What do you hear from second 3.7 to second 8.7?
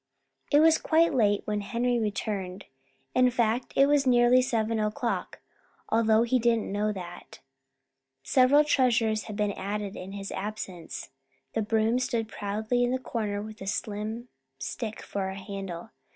it was nearly seven o'clock, although he didn't know that. Several